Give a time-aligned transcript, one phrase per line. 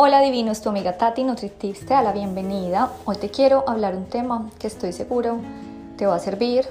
[0.00, 2.92] Hola divino, es tu amiga Tati Nutritips, te da la bienvenida.
[3.04, 5.40] Hoy te quiero hablar un tema que estoy seguro
[5.96, 6.66] te va a servir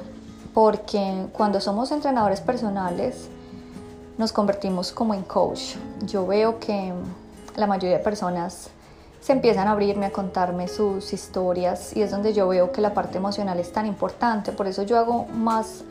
[0.54, 3.27] porque cuando somos entrenadores personales
[4.18, 5.75] nos convertimos como en coach.
[6.05, 6.93] Yo veo que
[7.57, 8.70] la mayoría de personas
[9.20, 12.94] se empiezan a abrirme, a contarme sus historias y es donde yo veo que la
[12.94, 14.54] parte emocional es tan importante.
[14.54, 15.84] Por eso yo hago más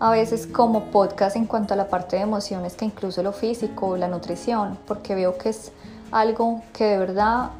[0.00, 3.96] a veces como podcast en cuanto a la parte de emociones que incluso lo físico,
[3.96, 5.70] la nutrición, porque veo que es
[6.10, 7.50] algo que de verdad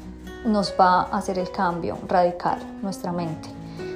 [0.45, 3.49] nos va a hacer el cambio radical, nuestra mente.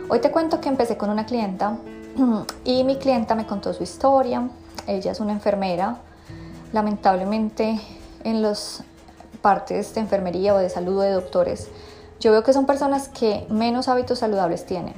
[0.10, 1.78] Hoy te cuento que empecé con una clienta
[2.64, 4.48] y mi clienta me contó su historia.
[4.88, 5.98] Ella es una enfermera.
[6.74, 7.80] Lamentablemente
[8.24, 8.84] en las
[9.42, 11.70] partes de enfermería o de salud de doctores,
[12.20, 14.94] yo veo que son personas que menos hábitos saludables tienen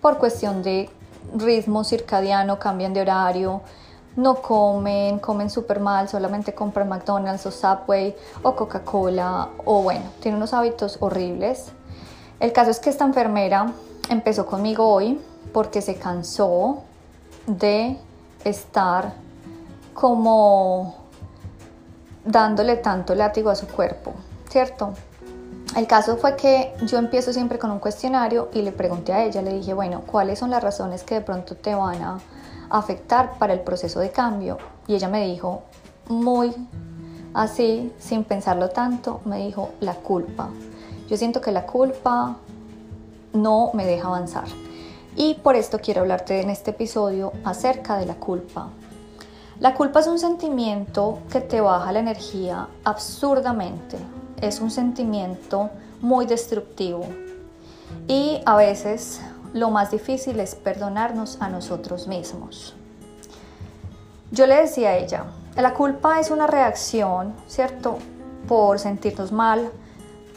[0.00, 0.88] por cuestión de
[1.34, 3.62] ritmo circadiano, cambian de horario,
[4.16, 10.38] no comen, comen súper mal, solamente compran McDonald's o Subway o Coca-Cola o bueno, tienen
[10.38, 11.66] unos hábitos horribles.
[12.40, 13.72] El caso es que esta enfermera
[14.08, 15.20] empezó conmigo hoy
[15.52, 16.82] porque se cansó
[17.46, 17.98] de
[18.44, 19.14] estar
[19.94, 20.96] como
[22.24, 24.12] dándole tanto látigo a su cuerpo,
[24.48, 24.94] ¿cierto?
[25.76, 29.42] El caso fue que yo empiezo siempre con un cuestionario y le pregunté a ella,
[29.42, 32.18] le dije, bueno, ¿cuáles son las razones que de pronto te van a
[32.70, 34.58] afectar para el proceso de cambio.
[34.86, 35.62] Y ella me dijo,
[36.08, 36.54] muy
[37.34, 40.48] así, sin pensarlo tanto, me dijo, la culpa.
[41.08, 42.36] Yo siento que la culpa
[43.32, 44.46] no me deja avanzar.
[45.16, 48.68] Y por esto quiero hablarte en este episodio acerca de la culpa.
[49.60, 53.96] La culpa es un sentimiento que te baja la energía absurdamente.
[54.40, 55.70] Es un sentimiento
[56.02, 57.06] muy destructivo.
[58.06, 59.20] Y a veces
[59.56, 62.74] lo más difícil es perdonarnos a nosotros mismos.
[64.30, 65.24] Yo le decía a ella,
[65.56, 67.98] la culpa es una reacción, ¿cierto?
[68.46, 69.70] Por sentirnos mal,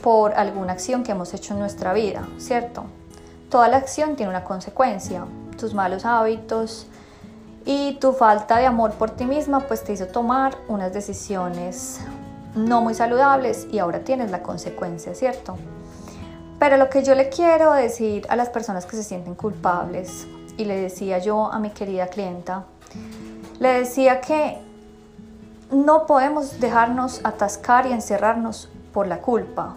[0.02, 2.86] por alguna acción que hemos hecho en nuestra vida, ¿cierto?
[3.50, 5.26] Toda la acción tiene una consecuencia,
[5.58, 6.88] tus malos hábitos
[7.66, 12.00] y tu falta de amor por ti misma pues te hizo tomar unas decisiones
[12.56, 15.58] no muy saludables y ahora tienes la consecuencia, ¿cierto?
[16.60, 20.28] Pero lo que yo le quiero decir a las personas que se sienten culpables,
[20.60, 22.66] y le decía yo a mi querida clienta,
[23.60, 24.58] le decía que
[25.72, 29.76] no podemos dejarnos atascar y encerrarnos por la culpa.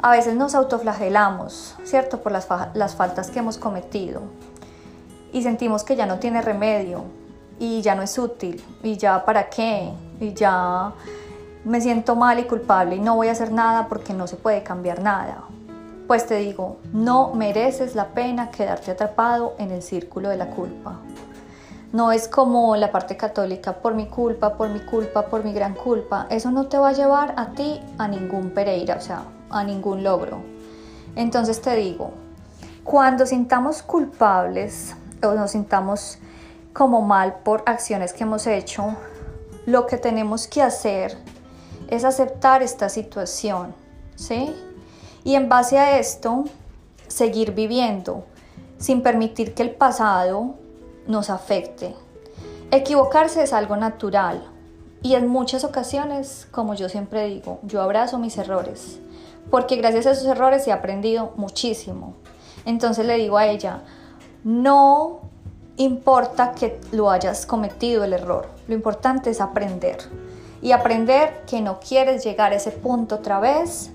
[0.00, 2.20] A veces nos autoflagelamos, ¿cierto?
[2.22, 4.22] Por las, las faltas que hemos cometido
[5.32, 7.04] y sentimos que ya no tiene remedio
[7.58, 10.92] y ya no es útil y ya para qué y ya
[11.64, 14.62] me siento mal y culpable y no voy a hacer nada porque no se puede
[14.62, 15.44] cambiar nada.
[16.06, 21.00] Pues te digo, no mereces la pena quedarte atrapado en el círculo de la culpa.
[21.92, 25.74] No es como la parte católica, por mi culpa, por mi culpa, por mi gran
[25.74, 26.26] culpa.
[26.30, 30.02] Eso no te va a llevar a ti a ningún Pereira, o sea, a ningún
[30.02, 30.38] logro.
[31.16, 32.12] Entonces te digo,
[32.84, 36.18] cuando sintamos culpables o nos sintamos
[36.72, 38.94] como mal por acciones que hemos hecho,
[39.66, 41.18] lo que tenemos que hacer
[41.88, 43.74] es aceptar esta situación,
[44.14, 44.54] ¿sí?
[45.24, 46.44] Y en base a esto,
[47.08, 48.24] seguir viviendo
[48.78, 50.54] sin permitir que el pasado
[51.06, 51.94] nos afecte.
[52.70, 54.46] Equivocarse es algo natural
[55.02, 59.00] y en muchas ocasiones, como yo siempre digo, yo abrazo mis errores,
[59.50, 62.14] porque gracias a esos errores he aprendido muchísimo.
[62.64, 63.82] Entonces le digo a ella,
[64.44, 65.20] no
[65.76, 69.98] importa que lo hayas cometido el error, lo importante es aprender
[70.60, 73.90] y aprender que no quieres llegar a ese punto otra vez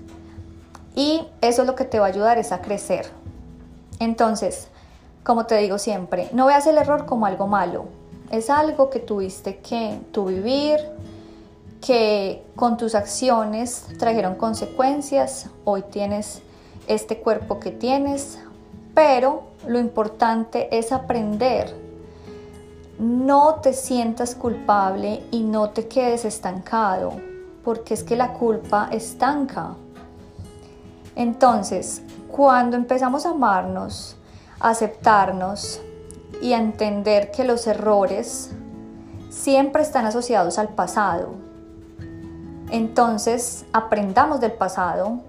[0.94, 3.06] y eso es lo que te va a ayudar es a crecer.
[3.98, 4.68] Entonces,
[5.22, 7.86] como te digo siempre, no veas el error como algo malo,
[8.30, 10.78] es algo que tuviste que tu vivir,
[11.80, 16.42] que con tus acciones trajeron consecuencias, hoy tienes
[16.86, 18.38] este cuerpo que tienes,
[18.94, 21.83] pero lo importante es aprender
[22.98, 27.12] no te sientas culpable y no te quedes estancado,
[27.64, 29.74] porque es que la culpa estanca.
[31.16, 34.16] Entonces, cuando empezamos a amarnos,
[34.60, 35.80] a aceptarnos
[36.42, 38.50] y a entender que los errores
[39.30, 41.34] siempre están asociados al pasado,
[42.70, 45.20] entonces aprendamos del pasado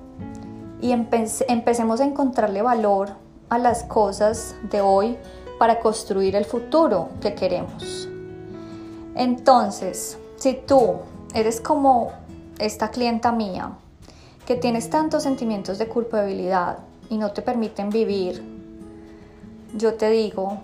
[0.82, 3.10] y empecemos a encontrarle valor
[3.50, 5.18] a las cosas de hoy
[5.58, 8.08] para construir el futuro que queremos.
[9.16, 10.96] Entonces, si tú
[11.34, 12.12] eres como
[12.60, 13.72] esta clienta mía,
[14.46, 16.80] que tienes tantos sentimientos de culpabilidad
[17.10, 18.44] y no te permiten vivir,
[19.76, 20.60] yo te digo,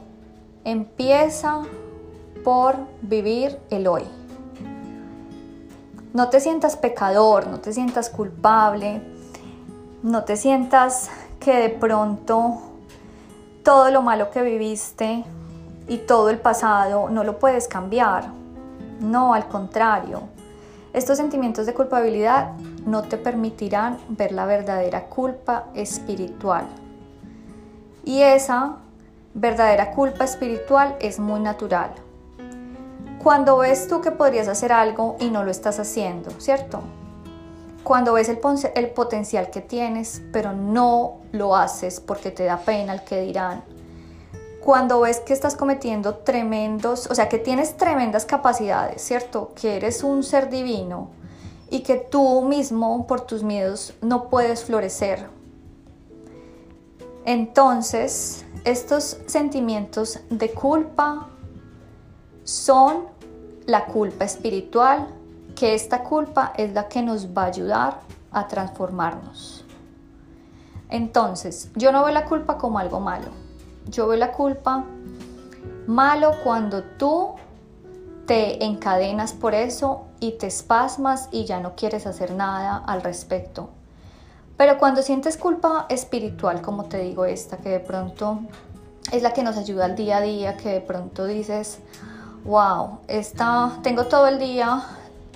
[0.64, 1.64] empieza
[2.44, 4.04] por vivir el hoy.
[6.14, 9.02] No te sientas pecador, no te sientas culpable,
[10.04, 11.10] no te sientas
[11.40, 12.71] que de pronto
[13.64, 15.24] todo lo malo que viviste
[15.88, 18.26] y todo el pasado no lo puedes cambiar.
[19.00, 20.24] No, al contrario.
[20.94, 22.54] Estos sentimientos de culpabilidad
[22.86, 26.66] no te permitirán ver la verdadera culpa espiritual.
[28.04, 28.78] Y esa
[29.34, 31.92] verdadera culpa espiritual es muy natural.
[33.24, 36.82] Cuando ves tú que podrías hacer algo y no lo estás haciendo, ¿cierto?
[37.84, 43.04] Cuando ves el, potencial que tienes, pero no lo haces porque te da pena el
[43.04, 43.64] que dirán.
[44.62, 49.52] Cuando ves que estás cometiendo tremendos, o sea, que tienes tremendas capacidades, ¿cierto?
[49.60, 51.10] Que eres un ser divino
[51.72, 55.28] y que tú mismo por tus miedos no puedes florecer.
[57.26, 61.30] Entonces, estos sentimientos de culpa
[62.44, 63.06] son
[63.66, 65.08] la culpa espiritual,
[65.56, 68.00] que esta culpa es la que nos va a ayudar
[68.32, 69.66] a transformarnos.
[70.90, 73.30] Entonces, yo no veo la culpa como algo malo.
[73.88, 74.84] Yo veo la culpa
[75.88, 77.36] malo cuando tú
[78.26, 83.70] te encadenas por eso y te espasmas y ya no quieres hacer nada al respecto.
[84.58, 88.42] Pero cuando sientes culpa espiritual, como te digo esta, que de pronto
[89.12, 91.80] es la que nos ayuda al día a día, que de pronto dices,
[92.44, 94.84] wow, esta, tengo todo el día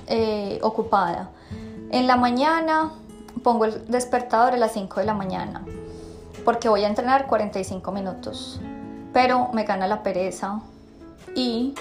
[0.07, 1.29] eh, ocupada.
[1.91, 2.91] En la mañana
[3.43, 5.63] pongo el despertador a las 5 de la mañana,
[6.43, 8.59] porque voy a entrenar 45 minutos,
[9.13, 10.61] pero me gana la pereza
[11.35, 11.75] y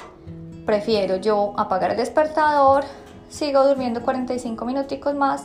[0.66, 2.84] prefiero yo apagar el despertador,
[3.28, 5.44] sigo durmiendo 45 minuticos más,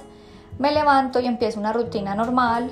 [0.58, 2.70] me levanto y empiezo una rutina normal,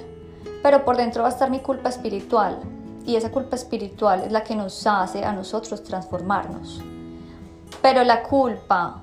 [0.61, 2.59] pero por dentro va a estar mi culpa espiritual
[3.05, 6.81] y esa culpa espiritual es la que nos hace a nosotros transformarnos.
[7.81, 9.01] Pero la culpa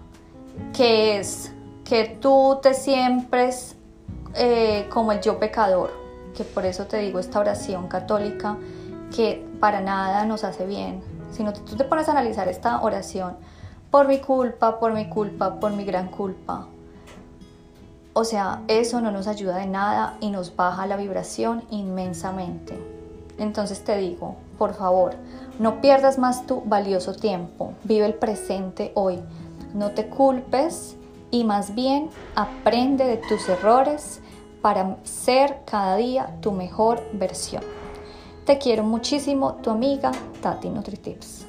[0.72, 1.52] que es
[1.84, 3.76] que tú te siempres
[4.34, 5.92] eh, como el yo pecador,
[6.34, 8.56] que por eso te digo esta oración católica
[9.14, 13.36] que para nada nos hace bien, sino que tú te pones a analizar esta oración
[13.90, 16.66] por mi culpa, por mi culpa, por mi gran culpa.
[18.12, 22.76] O sea, eso no nos ayuda de nada y nos baja la vibración inmensamente.
[23.38, 25.14] Entonces te digo, por favor,
[25.58, 29.20] no pierdas más tu valioso tiempo, vive el presente hoy,
[29.74, 30.96] no te culpes
[31.30, 34.20] y más bien aprende de tus errores
[34.62, 37.62] para ser cada día tu mejor versión.
[38.46, 41.46] Te quiero muchísimo, tu amiga Tati NutriTips.